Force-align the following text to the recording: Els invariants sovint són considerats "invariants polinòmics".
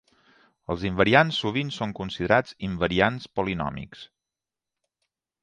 Els 0.73 0.85
invariants 0.87 1.41
sovint 1.43 1.69
són 1.75 1.93
considerats 1.99 2.57
"invariants 2.69 3.29
polinòmics". 3.41 4.09